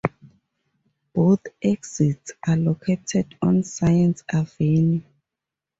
[1.13, 5.01] Both exits are located on Science Avenue.